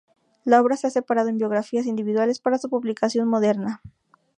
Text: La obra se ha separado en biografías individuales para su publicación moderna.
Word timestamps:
La 0.45 0.59
obra 0.61 0.77
se 0.77 0.87
ha 0.87 0.89
separado 0.89 1.29
en 1.29 1.37
biografías 1.37 1.85
individuales 1.85 2.39
para 2.39 2.57
su 2.57 2.69
publicación 2.71 3.27
moderna. 3.27 3.81